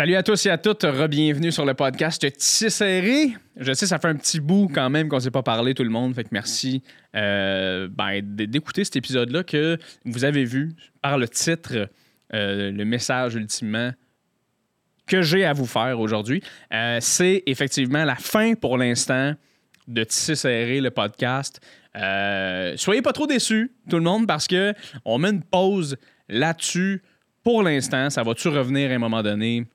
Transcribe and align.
Salut 0.00 0.14
à 0.14 0.22
tous 0.22 0.46
et 0.46 0.50
à 0.50 0.56
toutes, 0.56 0.82
re-bienvenue 0.82 1.50
sur 1.50 1.64
le 1.64 1.74
podcast 1.74 2.20
Tissé 2.36 2.70
serré. 2.70 3.34
Je 3.56 3.72
sais, 3.72 3.86
ça 3.86 3.98
fait 3.98 4.08
un 4.08 4.14
petit 4.14 4.40
bout 4.40 4.70
quand 4.72 4.88
même 4.88 5.08
qu'on 5.08 5.16
ne 5.16 5.20
s'est 5.20 5.30
pas 5.30 5.42
parlé 5.42 5.74
tout 5.74 5.84
le 5.84 5.90
monde, 5.90 6.14
fait 6.14 6.24
que 6.24 6.30
merci 6.32 6.82
euh, 7.16 7.88
ben, 7.90 8.20
d'écouter 8.22 8.84
cet 8.84 8.96
épisode-là 8.96 9.42
que 9.42 9.78
vous 10.04 10.24
avez 10.24 10.44
vu 10.44 10.74
par 11.02 11.18
le 11.18 11.28
titre, 11.28 11.88
euh, 12.34 12.70
le 12.70 12.84
message 12.84 13.34
ultimement 13.34 13.92
que 15.06 15.22
j'ai 15.22 15.44
à 15.44 15.52
vous 15.52 15.66
faire 15.66 15.98
aujourd'hui. 15.98 16.42
Euh, 16.72 16.98
C'est 17.00 17.42
effectivement 17.46 18.04
la 18.04 18.16
fin 18.16 18.54
pour 18.54 18.78
l'instant 18.78 19.34
de 19.88 20.04
Tissé 20.04 20.36
serré, 20.36 20.80
le 20.80 20.90
podcast. 20.90 21.60
Euh, 21.96 22.74
soyez 22.76 23.02
pas 23.02 23.12
trop 23.12 23.26
déçus, 23.26 23.72
tout 23.88 23.96
le 23.96 24.02
monde, 24.02 24.26
parce 24.26 24.46
que 24.46 24.72
on 25.04 25.18
met 25.18 25.30
une 25.30 25.42
pause 25.42 25.96
là-dessus 26.28 27.02
pour 27.42 27.62
l'instant. 27.64 28.10
Ça 28.10 28.22
va-tu 28.22 28.48
revenir 28.48 28.92
à 28.92 28.94
un 28.94 28.98
moment 28.98 29.22
donné? 29.22 29.66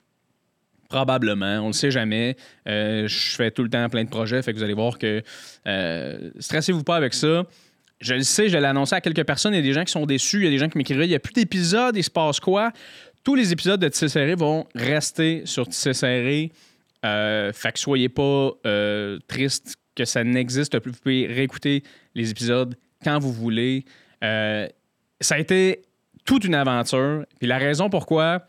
Probablement, 0.88 1.60
on 1.60 1.68
le 1.68 1.74
sait 1.74 1.92
jamais. 1.92 2.38
Je 2.66 3.36
fais 3.36 3.52
tout 3.52 3.64
le 3.64 3.70
temps 3.70 3.90
plein 3.90 4.06
de 4.06 4.10
projets, 4.10 4.42
fait 4.42 4.54
que 4.54 4.58
vous 4.58 4.64
allez 4.64 4.76
voir 4.76 4.98
que 4.98 5.22
stressez-vous 6.40 6.84
pas 6.84 6.96
avec 6.96 7.14
ça. 7.14 7.44
Je 8.06 8.14
le 8.14 8.22
sais, 8.24 8.50
je 8.50 8.58
l'ai 8.58 8.66
annoncé 8.68 8.94
à 8.96 9.02
quelques 9.02 9.24
personnes. 9.26 9.54
Il 9.54 9.58
y 9.58 9.60
a 9.60 9.64
des 9.64 9.74
gens 9.74 9.84
qui 9.84 9.92
sont 9.92 10.06
déçus, 10.06 10.38
il 10.38 10.44
y 10.44 10.48
a 10.48 10.52
des 10.52 10.58
gens 10.60 10.70
qui 10.70 10.78
m'écrivaient 10.78 11.06
il 11.06 11.10
n'y 11.10 11.16
a 11.16 11.20
plus 11.20 11.34
d'épisodes, 11.34 11.96
il 11.98 12.04
se 12.04 12.10
passe 12.12 12.40
quoi? 12.40 12.72
Tous 13.24 13.34
les 13.36 13.52
épisodes 13.52 13.80
de 13.80 13.88
Tissé 13.88 14.36
vont 14.36 14.68
rester 14.76 15.42
sur 15.46 15.68
Tissé 15.68 15.94
Serré. 15.94 16.52
Euh, 17.04 17.52
fait 17.54 17.72
que 17.72 17.80
soyez 17.80 18.10
pas 18.10 18.52
euh, 18.66 19.18
tristes 19.28 19.76
que 19.96 20.06
ça 20.06 20.24
n'existe 20.24 20.78
plus. 20.80 20.92
Vous 20.92 21.00
pouvez 21.00 21.26
réécouter 21.28 21.84
les 22.14 22.30
épisodes 22.30 22.76
quand 23.04 23.18
vous 23.20 23.32
voulez. 23.34 23.86
Euh, 24.24 24.68
ça 25.22 25.36
a 25.36 25.40
été 25.40 25.82
toute 26.26 26.44
une 26.44 26.56
aventure. 26.56 27.26
Puis 27.40 27.48
la 27.48 27.58
raison 27.58 27.90
pourquoi 27.90 28.46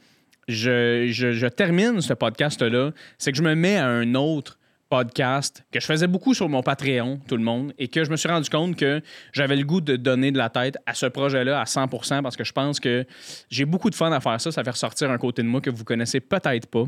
je, 0.49 1.07
je- 1.11 1.33
je 1.33 1.47
termine 1.47 2.01
ce 2.01 2.13
podcast-là, 2.13 2.91
c'est 3.19 3.33
que 3.33 3.39
je 3.39 3.43
me 3.43 3.55
mets 3.55 3.77
à 3.77 3.87
un 3.87 4.15
autre 4.15 4.59
podcast 4.89 5.65
que 5.73 5.81
je 5.81 5.87
faisais 5.87 6.07
beaucoup 6.07 6.35
sur 6.35 6.49
mon 6.49 6.63
Patreon, 6.63 7.21
tout 7.29 7.37
le 7.37 7.43
monde, 7.43 7.73
et 7.79 7.89
que 7.89 8.05
je 8.05 8.11
me 8.11 8.17
suis 8.17 8.29
rendu 8.29 8.49
compte 8.49 8.77
que 8.77 9.03
j'avais 9.33 9.57
le 9.57 9.65
goût 9.65 9.81
de 9.81 9.97
donner 9.97 10.31
de 10.33 10.39
la 10.39 10.49
tête 10.49 10.77
à 10.87 10.95
ce 10.95 11.07
projet-là 11.07 11.61
à 11.61 11.65
100% 11.65 12.23
parce 12.23 12.37
que 12.37 12.45
je 12.45 12.53
pense 12.53 12.81
que 12.81 13.05
j'ai 13.51 13.65
beaucoup 13.65 13.91
de 13.91 13.95
fun 13.95 14.13
à 14.13 14.21
faire 14.21 14.41
ça. 14.41 14.53
Ça 14.53 14.63
fait 14.65 14.71
ressortir 14.71 15.11
un 15.11 15.19
côté 15.19 15.43
de 15.43 15.49
moi 15.49 15.61
que 15.61 15.71
vous 15.71 15.85
connaissez 15.85 16.21
peut-être 16.21 16.67
pas 16.67 16.85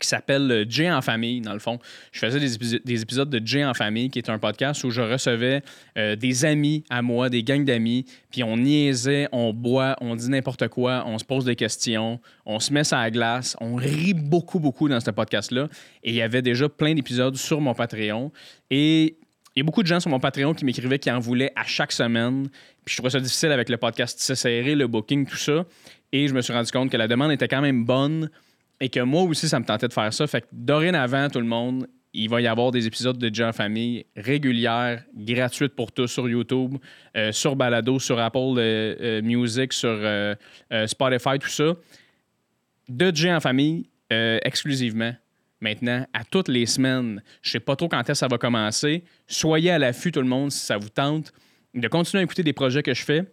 qui 0.00 0.08
s'appelle 0.08 0.50
euh, 0.50 0.64
Jay 0.68 0.90
en 0.90 1.02
famille, 1.02 1.40
dans 1.40 1.52
le 1.52 1.58
fond. 1.58 1.78
Je 2.12 2.18
faisais 2.18 2.40
des, 2.40 2.56
épiso- 2.56 2.80
des 2.84 3.02
épisodes 3.02 3.30
de 3.30 3.46
Jay 3.46 3.64
en 3.64 3.74
famille, 3.74 4.10
qui 4.10 4.18
est 4.18 4.28
un 4.30 4.38
podcast 4.38 4.84
où 4.84 4.90
je 4.90 5.00
recevais 5.00 5.62
euh, 5.96 6.16
des 6.16 6.44
amis 6.44 6.84
à 6.90 7.02
moi, 7.02 7.28
des 7.30 7.42
gangs 7.42 7.64
d'amis, 7.64 8.04
puis 8.30 8.42
on 8.42 8.56
niaisait, 8.56 9.28
on 9.32 9.52
boit, 9.52 9.96
on 10.00 10.16
dit 10.16 10.28
n'importe 10.28 10.68
quoi, 10.68 11.04
on 11.06 11.18
se 11.18 11.24
pose 11.24 11.44
des 11.44 11.56
questions, 11.56 12.20
on 12.46 12.60
se 12.60 12.72
met 12.72 12.84
sur 12.84 12.96
la 12.96 13.10
glace, 13.10 13.56
on 13.60 13.76
rit 13.76 14.14
beaucoup, 14.14 14.58
beaucoup 14.60 14.88
dans 14.88 15.00
ce 15.00 15.10
podcast-là. 15.10 15.68
Et 16.02 16.10
il 16.10 16.16
y 16.16 16.22
avait 16.22 16.42
déjà 16.42 16.68
plein 16.68 16.94
d'épisodes 16.94 17.36
sur 17.36 17.60
mon 17.60 17.74
Patreon. 17.74 18.32
Et 18.70 19.16
il 19.56 19.60
y 19.60 19.60
a 19.60 19.64
beaucoup 19.64 19.82
de 19.82 19.88
gens 19.88 20.00
sur 20.00 20.10
mon 20.10 20.18
Patreon 20.18 20.52
qui 20.52 20.64
m'écrivaient 20.64 20.98
qui 20.98 21.10
en 21.10 21.20
voulaient 21.20 21.52
à 21.54 21.64
chaque 21.64 21.92
semaine. 21.92 22.48
Puis 22.84 22.92
je 22.92 22.96
trouvais 22.96 23.10
ça 23.10 23.20
difficile 23.20 23.52
avec 23.52 23.68
le 23.68 23.76
podcast 23.76 24.34
serré, 24.34 24.74
le 24.74 24.86
booking, 24.88 25.26
tout 25.26 25.36
ça. 25.36 25.64
Et 26.12 26.28
je 26.28 26.34
me 26.34 26.40
suis 26.42 26.52
rendu 26.52 26.70
compte 26.70 26.90
que 26.90 26.96
la 26.96 27.08
demande 27.08 27.32
était 27.32 27.48
quand 27.48 27.60
même 27.60 27.84
bonne 27.84 28.30
et 28.80 28.88
que 28.88 29.00
moi 29.00 29.22
aussi, 29.22 29.48
ça 29.48 29.60
me 29.60 29.64
tentait 29.64 29.88
de 29.88 29.92
faire 29.92 30.12
ça. 30.12 30.26
Fait 30.26 30.42
que 30.42 30.46
dorénavant, 30.52 31.28
tout 31.28 31.40
le 31.40 31.46
monde, 31.46 31.86
il 32.14 32.28
va 32.28 32.40
y 32.40 32.46
avoir 32.46 32.70
des 32.70 32.86
épisodes 32.86 33.18
de 33.18 33.42
en 33.42 33.52
famille 33.52 34.06
régulières, 34.16 35.02
gratuites 35.16 35.74
pour 35.74 35.90
tous 35.90 36.06
sur 36.06 36.28
YouTube, 36.28 36.76
euh, 37.16 37.32
sur 37.32 37.56
Balado, 37.56 37.98
sur 37.98 38.18
Apple 38.20 38.38
euh, 38.38 38.94
euh, 39.00 39.22
Music, 39.22 39.72
sur 39.72 39.98
Spotify, 40.86 41.38
tout 41.40 41.48
ça. 41.48 41.74
De 42.88 43.14
Jay 43.14 43.32
en 43.32 43.40
famille, 43.40 43.88
exclusivement. 44.10 45.14
Maintenant, 45.60 46.06
à 46.12 46.24
toutes 46.24 46.48
les 46.48 46.66
semaines, 46.66 47.22
je 47.40 47.52
sais 47.52 47.60
pas 47.60 47.74
trop 47.74 47.88
quand 47.88 48.00
est-ce 48.00 48.08
que 48.08 48.14
ça 48.14 48.28
va 48.28 48.38
commencer. 48.38 49.02
Soyez 49.26 49.70
à 49.70 49.78
l'affût, 49.78 50.12
tout 50.12 50.20
le 50.20 50.26
monde, 50.26 50.52
si 50.52 50.60
ça 50.60 50.76
vous 50.76 50.90
tente 50.90 51.32
de 51.74 51.88
continuer 51.88 52.20
à 52.20 52.24
écouter 52.24 52.42
des 52.42 52.52
projets 52.52 52.82
que 52.82 52.94
je 52.94 53.02
fais 53.02 53.24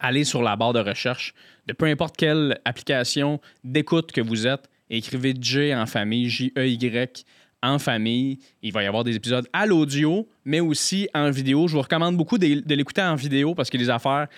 allez 0.00 0.24
sur 0.24 0.42
la 0.42 0.56
barre 0.56 0.72
de 0.72 0.80
recherche 0.80 1.34
de 1.66 1.72
peu 1.72 1.86
importe 1.86 2.16
quelle 2.16 2.58
application 2.64 3.40
d'écoute 3.62 4.12
que 4.12 4.20
vous 4.20 4.46
êtes, 4.46 4.68
écrivez 4.90 5.34
J 5.38 5.74
en 5.74 5.86
famille, 5.86 6.28
J-E-Y 6.28 7.24
en 7.62 7.78
famille. 7.78 8.38
Il 8.62 8.72
va 8.72 8.82
y 8.82 8.86
avoir 8.86 9.04
des 9.04 9.16
épisodes 9.16 9.46
à 9.52 9.66
l'audio, 9.66 10.28
mais 10.44 10.60
aussi 10.60 11.08
en 11.14 11.30
vidéo. 11.30 11.68
Je 11.68 11.74
vous 11.74 11.82
recommande 11.82 12.16
beaucoup 12.16 12.38
de, 12.38 12.74
l'écouter 12.74 13.02
en 13.02 13.14
vidéo 13.14 13.54
parce 13.54 13.70
qu'il 13.70 13.80
y 13.80 13.84
a 13.84 13.86
des 13.86 13.90
affaires 13.90 14.28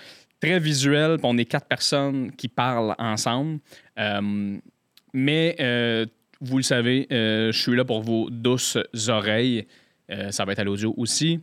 très 0.41 0.59
visuelles. 0.59 1.19
On 1.22 1.37
est 1.38 1.44
quatre 1.44 1.66
personnes 1.66 2.32
qui 2.32 2.49
parlent 2.49 2.94
ensemble. 2.99 3.60
Euh, 3.99 4.59
mais 5.12 5.56
euh, 5.60 6.06
vous 6.41 6.56
le 6.56 6.62
savez, 6.62 7.06
euh, 7.12 7.53
je 7.53 7.60
suis 7.60 7.76
là 7.76 7.84
pour 7.84 8.03
vos 8.03 8.31
douces 8.31 8.78
oreilles. 9.09 9.66
Ça 10.31 10.44
va 10.44 10.50
être 10.50 10.59
à 10.59 10.65
l'audio 10.65 10.93
aussi. 10.97 11.38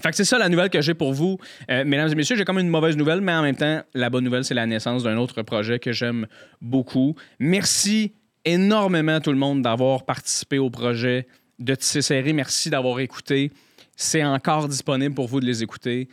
Fait 0.00 0.14
c'est 0.14 0.24
ça 0.24 0.38
la 0.38 0.48
nouvelle 0.48 0.70
que 0.70 0.80
j'ai 0.80 0.94
pour 0.94 1.12
vous. 1.12 1.38
Euh, 1.70 1.84
mesdames 1.84 2.10
et 2.10 2.14
messieurs, 2.14 2.36
j'ai 2.36 2.44
comme 2.44 2.58
une 2.58 2.68
mauvaise 2.68 2.96
nouvelle, 2.96 3.20
mais 3.20 3.32
en 3.32 3.42
même 3.42 3.56
temps, 3.56 3.82
la 3.94 4.08
bonne 4.08 4.24
nouvelle, 4.24 4.44
c'est 4.44 4.54
la 4.54 4.66
naissance 4.66 5.02
d'un 5.02 5.18
autre 5.18 5.42
projet 5.42 5.78
que 5.78 5.92
j'aime 5.92 6.26
beaucoup. 6.60 7.14
Merci 7.38 8.14
énormément 8.44 9.20
tout 9.20 9.32
le 9.32 9.38
monde 9.38 9.62
d'avoir 9.62 10.04
participé 10.04 10.58
au 10.58 10.70
projet 10.70 11.26
de 11.58 11.74
Tisser 11.74 12.02
Serré. 12.02 12.32
Merci 12.32 12.70
d'avoir 12.70 13.00
écouté. 13.00 13.52
C'est 13.94 14.24
encore 14.24 14.68
disponible 14.68 15.14
pour 15.14 15.28
vous 15.28 15.40
de 15.40 15.46
les 15.46 15.62
écouter. 15.62 16.08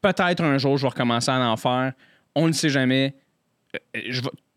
Peut-être 0.00 0.42
un 0.42 0.56
jour, 0.58 0.78
je 0.78 0.82
vais 0.82 0.88
recommencer 0.88 1.30
à 1.30 1.50
en 1.50 1.56
faire. 1.56 1.92
On 2.34 2.48
ne 2.48 2.52
sait 2.52 2.70
jamais. 2.70 3.14
Euh, 3.94 4.12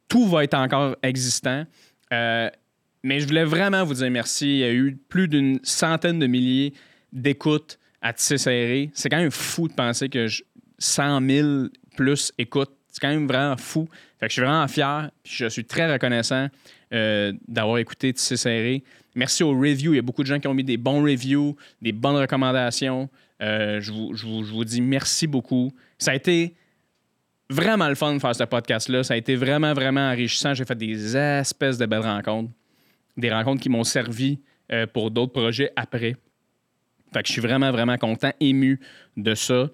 tout 0.08 0.28
va 0.28 0.44
être 0.46 0.54
encore 0.54 0.96
existant. 1.04 1.66
Euh, 2.14 2.50
mais 3.04 3.20
je 3.20 3.28
voulais 3.28 3.44
vraiment 3.44 3.84
vous 3.84 3.96
dire 3.96 4.10
merci. 4.12 4.46
Il 4.46 4.58
y 4.58 4.64
a 4.64 4.72
eu 4.72 4.96
plus 5.10 5.28
d'une 5.28 5.60
centaine 5.64 6.20
de 6.20 6.28
milliers 6.28 6.74
d'écoutes 7.12 7.80
à 8.02 8.14
tisser 8.14 8.38
serré. 8.38 8.90
C'est 8.94 9.10
quand 9.10 9.18
même 9.20 9.32
fou 9.32 9.68
de 9.68 9.74
penser 9.74 10.10
que 10.10 10.28
je- 10.28 10.44
100 10.80 11.22
000 11.28 11.48
plus 11.96 12.32
écoutes. 12.38 12.72
C'est 12.88 13.00
quand 13.00 13.10
même 13.10 13.28
vraiment 13.28 13.56
fou. 13.58 13.88
Fait 14.20 14.26
que 14.28 14.32
je 14.32 14.34
suis 14.34 14.42
vraiment 14.42 14.68
fier. 14.68 15.12
je 15.24 15.48
suis 15.48 15.64
très 15.66 15.92
reconnaissant 15.92 16.48
euh, 16.94 17.32
d'avoir 17.48 17.78
écouté 17.78 18.12
Tisser 18.14 18.36
serré. 18.38 18.84
Merci 19.16 19.44
aux 19.44 19.52
reviews. 19.58 19.94
Il 19.94 19.98
y 19.98 20.00
a 20.00 20.02
beaucoup 20.02 20.24
de 20.24 20.28
gens 20.28 20.40
qui 20.40 20.48
ont 20.48 20.54
mis 20.54 20.64
des 20.64 20.78
bons 20.78 21.04
reviews, 21.04 21.56
des 21.82 21.92
bonnes 21.92 22.16
recommandations. 22.18 23.10
Euh, 23.42 23.80
je, 23.82 23.92
vous, 23.92 24.14
je 24.16 24.26
vous- 24.26 24.44
je 24.44 24.52
vous 24.52 24.66
dis 24.66 24.82
merci 24.82 25.28
beaucoup. 25.28 25.72
Ça 25.98 26.12
a 26.12 26.16
été 26.16 26.56
vraiment 27.50 27.88
le 27.90 27.96
fun 27.96 28.14
de 28.14 28.20
faire 28.20 28.36
ce 28.36 28.44
podcast-là. 28.44 29.04
Ça 29.04 29.14
a 29.14 29.18
été 29.18 29.36
vraiment, 29.36 29.74
vraiment 29.74 30.10
enrichissant. 30.12 30.54
J'ai 30.54 30.66
fait 30.66 30.76
des 30.78 31.16
espèces 31.18 31.78
de 31.78 31.86
belles 31.86 32.00
rencontres. 32.02 32.52
Des 33.18 33.32
rencontres 33.32 33.62
qui 33.62 33.70
m'ont 33.70 33.84
servi 33.84 34.40
euh, 34.72 34.88
pour 34.88 35.12
d'autres 35.12 35.34
projets 35.34 35.72
après. 35.76 36.16
Fait 37.14 37.22
que 37.22 37.28
je 37.28 37.34
suis 37.34 37.42
vraiment, 37.42 37.72
vraiment 37.72 37.98
content, 37.98 38.32
ému 38.40 38.80
de 39.18 39.36
ça. 39.36 39.70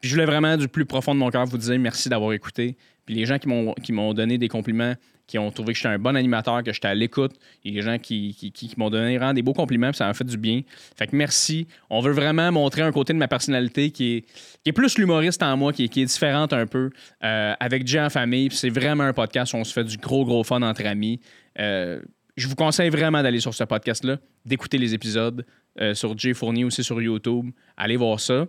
Puis 0.00 0.10
je 0.10 0.14
voulais 0.14 0.26
vraiment, 0.26 0.56
du 0.56 0.68
plus 0.68 0.84
profond 0.84 1.14
de 1.14 1.18
mon 1.20 1.30
cœur, 1.30 1.46
vous 1.46 1.58
dire 1.58 1.78
merci 1.78 2.08
d'avoir 2.08 2.32
écouté. 2.32 2.76
Puis 3.06 3.14
les 3.14 3.24
gens 3.24 3.38
qui 3.38 3.48
m'ont, 3.92 4.14
donné 4.14 4.36
des 4.36 4.48
compliments, 4.48 4.94
qui 5.26 5.38
ont 5.38 5.50
trouvé 5.50 5.72
que 5.72 5.78
j'étais 5.78 5.88
un 5.88 5.98
bon 5.98 6.14
animateur, 6.16 6.62
que 6.62 6.72
j'étais 6.72 6.88
à 6.88 6.94
l'écoute, 6.94 7.32
il 7.64 7.72
y 7.72 7.78
a 7.78 7.80
des 7.80 7.86
gens 7.86 7.98
qui, 7.98 8.34
qui, 8.34 8.52
qui- 8.52 8.72
m'ont 8.76 8.90
donné 8.90 9.16
vraiment 9.16 9.32
des 9.32 9.42
beaux 9.42 9.54
compliments, 9.54 9.90
puis 9.90 9.96
ça 9.96 10.06
m'a 10.06 10.14
fait 10.14 10.24
du 10.24 10.36
bien. 10.36 10.62
Fait 10.96 11.06
que 11.06 11.16
merci. 11.16 11.66
On 11.88 12.00
veut 12.00 12.12
vraiment 12.12 12.50
montrer 12.52 12.82
un 12.82 12.92
côté 12.92 13.12
de 13.12 13.18
ma 13.18 13.26
personnalité 13.28 13.90
qui 13.90 14.16
est, 14.16 14.20
qui 14.62 14.70
est 14.70 14.72
plus 14.72 14.98
l'humoriste 14.98 15.42
en 15.42 15.56
moi, 15.56 15.72
qui 15.72 15.84
est, 15.84 15.88
qui 15.88 16.02
est 16.02 16.04
différente 16.04 16.52
un 16.52 16.66
peu, 16.66 16.90
euh, 17.24 17.54
avec 17.58 17.86
Jay 17.86 18.00
en 18.00 18.10
famille. 18.10 18.50
C'est 18.52 18.70
vraiment 18.70 19.04
un 19.04 19.12
podcast 19.12 19.52
où 19.54 19.56
on 19.56 19.64
se 19.64 19.72
fait 19.72 19.84
du 19.84 19.96
gros, 19.96 20.24
gros 20.24 20.44
fun 20.44 20.62
entre 20.62 20.84
amis. 20.86 21.20
Euh, 21.58 22.00
je 22.36 22.48
vous 22.48 22.54
conseille 22.54 22.90
vraiment 22.90 23.22
d'aller 23.22 23.40
sur 23.40 23.54
ce 23.54 23.64
podcast-là, 23.64 24.18
d'écouter 24.44 24.78
les 24.78 24.94
épisodes 24.94 25.44
euh, 25.80 25.94
sur 25.94 26.16
Jay 26.16 26.34
Fournier 26.34 26.64
aussi 26.64 26.84
sur 26.84 27.00
YouTube. 27.00 27.50
Allez 27.76 27.96
voir 27.96 28.20
ça. 28.20 28.46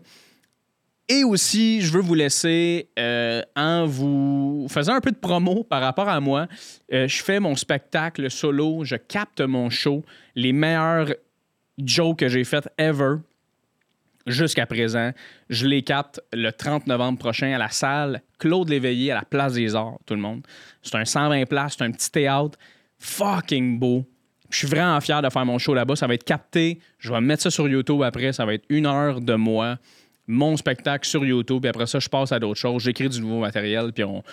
Et 1.10 1.24
aussi, 1.24 1.80
je 1.81 1.94
veux 1.94 2.01
vous 2.01 2.16
laisser 2.16 2.89
euh, 3.00 3.42
en 3.56 3.86
vous 3.86 4.68
faisant 4.69 4.94
un 4.94 5.00
peu 5.00 5.12
de 5.12 5.18
promo 5.18 5.63
par 5.63 5.81
rapport 5.81 6.10
à 6.10 6.19
moi. 6.19 6.48
Euh, 6.92 7.07
je 7.07 7.24
fais 7.24 7.39
mon 7.39 7.56
spectacle 7.56 8.30
solo, 8.30 8.84
je 8.84 8.98
capte 8.98 9.39
mon 9.39 9.69
show, 9.69 10.04
les 10.36 10.51
meilleurs 10.51 11.13
jokes 11.78 12.19
que 12.19 12.28
j'ai 12.28 12.44
faites 12.44 12.68
ever 12.78 13.16
jusqu'à 14.25 14.66
présent. 14.66 15.12
Je 15.50 15.66
les 15.66 15.81
capte 15.81 16.19
le 16.33 16.51
30 16.51 16.88
novembre 16.88 17.19
prochain 17.19 17.54
à 17.54 17.57
la 17.57 17.69
salle 17.69 18.22
Claude 18.38 18.68
Léveillé 18.68 19.12
à 19.13 19.16
la 19.16 19.24
Place 19.24 19.54
des 19.54 19.75
Arts, 19.75 20.00
tout 20.06 20.13
le 20.13 20.19
monde. 20.19 20.45
C'est 20.81 20.95
un 20.95 21.06
120 21.06 21.45
places, 21.45 21.75
c'est 21.78 21.86
un 21.86 21.92
petit 21.92 22.12
théâtre 22.12 22.60
fucking 22.99 23.79
beau. 23.79 24.05
Je 24.49 24.59
suis 24.59 24.67
vraiment 24.67 24.99
fier 25.01 25.21
de 25.21 25.29
faire 25.29 25.45
mon 25.45 25.57
show 25.57 25.73
là-bas. 25.73 25.95
Ça 25.95 26.07
va 26.07 26.13
être 26.13 26.23
capté. 26.23 26.79
Je 26.99 27.11
vais 27.11 27.21
mettre 27.21 27.44
ça 27.44 27.49
sur 27.49 27.67
YouTube 27.67 28.01
après. 28.01 28.31
Ça 28.33 28.45
va 28.45 28.53
être 28.53 28.65
une 28.69 28.85
heure 28.85 29.19
de 29.19 29.33
moi 29.33 29.77
mon 30.27 30.57
spectacle 30.57 31.07
sur 31.07 31.25
YouTube, 31.25 31.61
puis 31.61 31.69
après 31.69 31.88
ça, 31.88 31.99
je 31.99 32.09
passe 32.09 32.31
à 32.31 32.39
d'autres 32.39 32.59
choses, 32.59 32.83
j'écris 32.83 33.09
du 33.09 33.21
nouveau 33.21 33.39
matériel, 33.39 33.94
puis 33.94 34.03
on, 34.03 34.23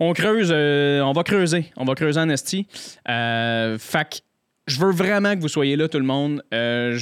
on 0.00 0.12
creuse, 0.12 0.50
euh, 0.52 1.00
on 1.00 1.12
va 1.12 1.22
creuser, 1.22 1.66
on 1.76 1.84
va 1.84 1.94
creuser 1.94 2.20
en 2.20 2.28
esti. 2.28 2.66
Euh, 3.08 3.78
fait 3.78 4.22
je 4.66 4.80
veux 4.80 4.92
vraiment 4.92 5.34
que 5.36 5.40
vous 5.40 5.48
soyez 5.48 5.76
là, 5.76 5.88
tout 5.88 5.98
le 5.98 6.04
monde. 6.04 6.42
Euh, 6.54 6.98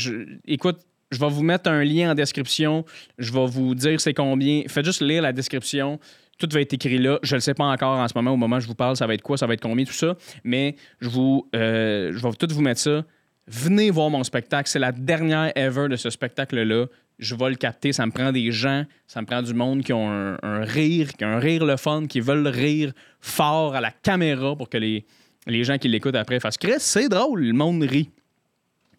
écoute, 0.47 0.81
je 1.13 1.19
vais 1.21 1.29
vous 1.29 1.45
mettre 1.45 1.71
un 1.71 1.85
lien 1.85 2.11
en 2.11 2.15
description. 2.15 2.85
Je 3.19 3.33
vais 3.33 3.47
vous 3.47 3.77
dire 3.77 4.01
c'est 4.01 4.15
combien. 4.15 4.63
Faites 4.67 4.85
juste 4.85 5.01
lire 5.01 5.23
la 5.23 5.33
description. 5.33 6.01
Tout 6.43 6.49
va 6.53 6.61
être 6.61 6.73
écrit 6.73 6.99
là. 6.99 7.21
Je 7.23 7.35
ne 7.35 7.37
le 7.37 7.41
sais 7.41 7.55
pas 7.55 7.67
encore 7.67 7.99
en 8.01 8.09
ce 8.09 8.15
moment. 8.17 8.33
Au 8.33 8.37
moment 8.37 8.57
où 8.57 8.61
je 8.61 8.67
vous 8.67 8.75
parle, 8.75 8.97
ça 8.97 9.07
va 9.07 9.15
être 9.15 9.23
quoi, 9.23 9.39
ça 9.39 9.47
va 9.47 9.55
être 9.55 9.61
combien, 9.61 9.85
tout 9.85 9.93
ça. 9.93 10.17
Mais 10.43 10.75
je, 11.01 11.09
vous, 11.09 11.49
euh, 11.55 12.11
je 12.13 12.19
vais 12.19 12.33
tout 12.33 12.49
vous 12.53 12.63
mettre 12.63 12.81
ça. 12.81 13.05
Venez 13.47 13.91
voir 13.91 14.11
mon 14.11 14.25
spectacle. 14.25 14.69
C'est 14.69 14.81
la 14.81 14.91
dernière 14.91 15.53
ever 15.55 15.87
de 15.89 15.95
ce 15.95 16.11
spectacle-là. 16.11 16.87
Je 17.21 17.35
vais 17.37 17.49
le 17.49 17.55
capter. 17.55 17.93
Ça 17.93 18.07
me 18.07 18.11
prend 18.11 18.33
des 18.33 18.51
gens, 18.51 18.85
ça 19.07 19.21
me 19.21 19.27
prend 19.27 19.41
du 19.41 19.55
monde 19.55 19.85
qui 19.85 19.93
ont 19.93 20.11
un, 20.11 20.65
rire, 20.65 21.13
qui 21.13 21.25
ont 21.25 21.29
un 21.29 21.39
rire 21.39 21.65
le 21.65 21.77
fun, 21.77 22.07
qui 22.09 22.19
veulent 22.19 22.49
rire 22.49 22.93
fort 23.21 23.77
à 23.77 23.81
la 23.81 23.93
caméra 23.93 24.57
pour 24.57 24.69
que 24.69 24.79
les, 24.79 25.05
les 25.47 25.63
gens 25.63 25.79
qui 25.79 25.87
l'écoutent 25.87 26.17
après 26.17 26.41
fassent 26.41 26.59
Chris, 26.59 26.73
c'est 26.79 27.09
drôle, 27.09 27.43
le 27.45 27.53
monde 27.53 27.85
rit. 27.85 28.11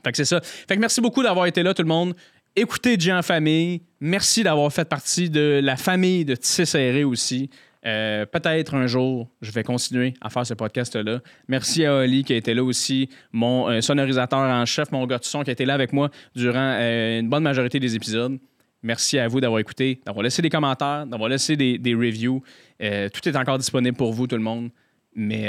Fait 0.01 0.12
que 0.12 0.18
c'est 0.18 0.25
ça. 0.25 0.40
Fait 0.42 0.75
que 0.75 0.80
merci 0.80 1.01
beaucoup 1.01 1.24
d'avoir 1.24 1.45
été 1.45 1.62
là, 1.62 1.74
tout 1.74 1.81
le 1.81 1.90
monde. 1.90 2.16
Écoutez 2.55 3.00
Jean 3.00 3.23
famille. 3.23 3.81
Merci 4.00 4.44
d'avoir 4.44 4.71
fait 4.71 4.85
partie 4.85 5.27
de 5.27 5.59
la 5.63 5.75
famille 5.75 6.23
de 6.23 6.35
Tissé 6.35 7.03
aussi. 7.03 7.50
Euh, 7.83 8.27
peut-être 8.27 8.75
un 8.75 8.85
jour, 8.85 9.27
je 9.41 9.51
vais 9.51 9.63
continuer 9.63 10.13
à 10.21 10.29
faire 10.29 10.45
ce 10.45 10.53
podcast-là. 10.53 11.21
Merci 11.47 11.83
à 11.83 11.95
Oli 11.95 12.23
qui 12.23 12.31
a 12.31 12.35
été 12.35 12.53
là 12.53 12.63
aussi, 12.63 13.09
mon 13.31 13.67
euh, 13.69 13.81
sonorisateur 13.81 14.38
en 14.38 14.65
chef, 14.67 14.91
mon 14.91 15.07
gars 15.07 15.17
de 15.17 15.23
son 15.23 15.41
qui 15.41 15.50
a 15.50 15.53
été 15.53 15.65
là 15.65 15.73
avec 15.73 15.94
moi 15.94 16.11
durant 16.35 16.77
euh, 16.79 17.21
une 17.21 17.27
bonne 17.27 17.41
majorité 17.41 17.79
des 17.79 17.95
épisodes. 17.95 18.38
Merci 18.83 19.17
à 19.17 19.27
vous 19.27 19.41
d'avoir 19.41 19.59
écouté, 19.59 19.99
d'avoir 20.06 20.21
laissé 20.21 20.44
des 20.44 20.51
commentaires, 20.51 21.07
d'avoir 21.07 21.29
laissé 21.29 21.56
des, 21.56 21.79
des 21.79 21.95
reviews. 21.95 22.44
tout 22.77 23.29
est 23.29 23.35
encore 23.35 23.57
disponible 23.57 23.97
pour 23.97 24.13
vous, 24.13 24.27
tout 24.27 24.35
le 24.35 24.44
monde. 24.44 24.69
Mais 25.15 25.45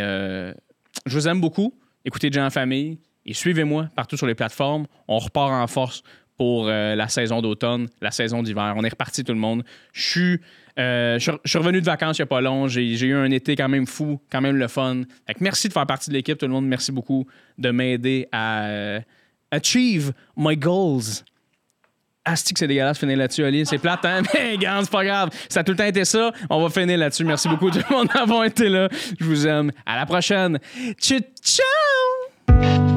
je 1.05 1.19
vous 1.19 1.29
aime 1.29 1.41
beaucoup. 1.41 1.75
Écoutez 2.07 2.31
Jean 2.33 2.49
famille 2.49 2.99
et 3.27 3.35
suivez-moi 3.35 3.91
partout 3.95 4.17
sur 4.17 4.27
les 4.27 4.35
plateformes. 4.35 4.87
On 5.09 5.19
repart 5.19 5.53
en 5.53 5.67
force 5.67 6.03
pour 6.37 6.67
euh, 6.69 6.95
la 6.95 7.09
saison 7.09 7.41
d'automne, 7.41 7.89
la 8.01 8.11
saison 8.11 8.43
d'hiver. 8.43 8.75
On 8.77 8.85
est 8.85 8.89
reparti 8.89 9.25
tout 9.25 9.33
le 9.33 9.39
monde. 9.39 9.65
Je 9.93 10.03
suis, 10.03 10.41
euh, 10.79 11.19
je 11.19 11.33
suis 11.45 11.59
revenu 11.59 11.81
de 11.81 11.87
vacances 11.87 12.19
il 12.19 12.23
n'y 12.23 12.25
a 12.25 12.27
pas 12.27 12.41
long. 12.41 12.67
J'ai 12.69 13.07
eu 13.07 13.15
un 13.15 13.31
été 13.31 13.57
quand 13.57 13.69
même 13.69 13.87
fou, 13.87 14.21
quand 14.31 14.41
même 14.41 14.57
le 14.57 14.69
fun. 14.69 15.03
merci 15.41 15.69
de 15.69 15.73
faire 15.73 15.87
partie 15.87 16.11
de 16.11 16.15
l'équipe, 16.15 16.39
tout 16.39 16.47
le 16.47 16.53
monde. 16.53 16.67
Merci 16.67 16.93
beaucoup 16.93 17.27
de 17.59 17.71
m'aider 17.71 18.29
à 18.33 18.65
euh, 18.65 19.01
achieve 19.51 20.13
my 20.37 20.57
goals. 20.57 21.23
Asti 22.27 22.55
que 22.55 22.59
c'est 22.59 22.67
dégueulasse 22.67 22.99
finir 22.99 23.19
là-dessus, 23.19 23.45
Ali. 23.45 23.67
C'est 23.67 23.79
plate, 23.79 24.05
hein? 24.05 24.23
Mais 24.35 24.57
gars, 24.57 24.81
c'est 24.81 24.91
pas 24.91 25.05
grave. 25.05 25.29
Ça 25.49 25.61
a 25.61 25.65
tout 25.65 25.73
le 25.73 25.77
temps 25.77 25.85
été 25.85 26.07
ça. 26.07 26.33
On 26.49 26.63
va 26.63 26.71
finir 26.71 26.97
là-dessus. 26.97 27.25
Merci 27.25 27.49
beaucoup 27.49 27.71
tout 27.71 27.81
le 27.89 27.95
monde 27.95 28.09
d'avoir 28.15 28.45
été 28.45 28.69
là. 28.69 28.89
Je 29.21 29.25
vous 29.25 29.47
aime. 29.47 29.71
À 29.85 29.97
la 29.97 30.07
prochaine. 30.07 30.59
Ciao! 30.99 31.21
ciao! 31.43 32.94